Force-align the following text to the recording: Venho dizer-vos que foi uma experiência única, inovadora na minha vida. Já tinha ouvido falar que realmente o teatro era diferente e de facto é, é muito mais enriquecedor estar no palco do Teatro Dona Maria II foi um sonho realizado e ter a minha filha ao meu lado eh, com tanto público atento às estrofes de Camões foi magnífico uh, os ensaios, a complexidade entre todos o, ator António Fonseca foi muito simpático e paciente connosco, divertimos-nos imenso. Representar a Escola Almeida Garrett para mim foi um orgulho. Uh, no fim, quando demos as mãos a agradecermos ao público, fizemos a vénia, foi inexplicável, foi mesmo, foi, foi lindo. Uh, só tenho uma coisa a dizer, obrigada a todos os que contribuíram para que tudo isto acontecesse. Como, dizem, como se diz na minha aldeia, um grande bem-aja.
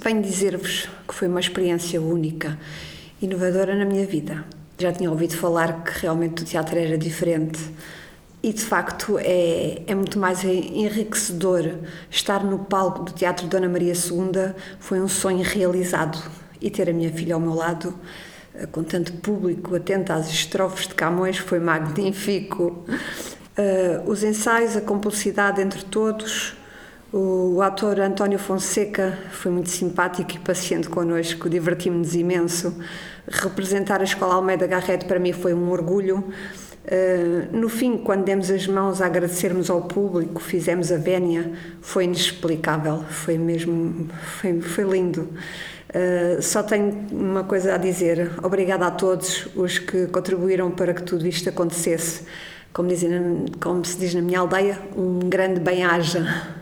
Venho 0.00 0.22
dizer-vos 0.22 0.88
que 1.08 1.12
foi 1.12 1.26
uma 1.26 1.40
experiência 1.40 2.00
única, 2.00 2.56
inovadora 3.20 3.74
na 3.74 3.84
minha 3.84 4.06
vida. 4.06 4.44
Já 4.78 4.92
tinha 4.92 5.10
ouvido 5.10 5.34
falar 5.34 5.82
que 5.82 6.02
realmente 6.02 6.42
o 6.42 6.46
teatro 6.46 6.78
era 6.78 6.96
diferente 6.96 7.58
e 8.40 8.52
de 8.52 8.62
facto 8.62 9.18
é, 9.18 9.82
é 9.88 9.94
muito 9.96 10.16
mais 10.16 10.44
enriquecedor 10.44 11.78
estar 12.08 12.44
no 12.44 12.60
palco 12.60 13.02
do 13.02 13.12
Teatro 13.12 13.48
Dona 13.48 13.68
Maria 13.68 13.92
II 13.92 14.54
foi 14.78 15.00
um 15.00 15.08
sonho 15.08 15.42
realizado 15.42 16.22
e 16.60 16.70
ter 16.70 16.88
a 16.88 16.92
minha 16.92 17.12
filha 17.12 17.34
ao 17.34 17.40
meu 17.40 17.54
lado 17.54 17.92
eh, 18.54 18.66
com 18.66 18.84
tanto 18.84 19.14
público 19.14 19.74
atento 19.74 20.12
às 20.12 20.30
estrofes 20.30 20.86
de 20.86 20.94
Camões 20.94 21.38
foi 21.38 21.58
magnífico 21.58 22.84
uh, 22.86 24.08
os 24.08 24.22
ensaios, 24.22 24.76
a 24.76 24.80
complexidade 24.80 25.60
entre 25.60 25.82
todos 25.82 26.56
o, 27.12 27.62
ator 27.62 28.00
António 28.00 28.38
Fonseca 28.38 29.18
foi 29.30 29.50
muito 29.50 29.70
simpático 29.70 30.34
e 30.34 30.38
paciente 30.38 30.88
connosco, 30.88 31.48
divertimos-nos 31.48 32.14
imenso. 32.14 32.74
Representar 33.26 34.00
a 34.00 34.04
Escola 34.04 34.34
Almeida 34.34 34.66
Garrett 34.66 35.06
para 35.06 35.18
mim 35.18 35.32
foi 35.32 35.54
um 35.54 35.70
orgulho. 35.70 36.24
Uh, 36.84 37.56
no 37.56 37.68
fim, 37.68 37.98
quando 37.98 38.24
demos 38.24 38.50
as 38.50 38.66
mãos 38.66 39.00
a 39.00 39.06
agradecermos 39.06 39.70
ao 39.70 39.82
público, 39.82 40.40
fizemos 40.40 40.90
a 40.92 40.96
vénia, 40.96 41.52
foi 41.80 42.04
inexplicável, 42.04 43.04
foi 43.08 43.38
mesmo, 43.38 44.08
foi, 44.40 44.60
foi 44.60 44.84
lindo. 44.84 45.28
Uh, 45.88 46.42
só 46.42 46.62
tenho 46.62 47.06
uma 47.10 47.44
coisa 47.44 47.74
a 47.74 47.78
dizer, 47.78 48.32
obrigada 48.42 48.86
a 48.86 48.90
todos 48.90 49.48
os 49.56 49.78
que 49.78 50.06
contribuíram 50.08 50.70
para 50.70 50.92
que 50.92 51.02
tudo 51.02 51.26
isto 51.26 51.48
acontecesse. 51.48 52.24
Como, 52.72 52.88
dizem, 52.88 53.46
como 53.60 53.82
se 53.84 53.98
diz 53.98 54.14
na 54.14 54.20
minha 54.20 54.40
aldeia, 54.40 54.78
um 54.94 55.20
grande 55.20 55.58
bem-aja. 55.60 56.57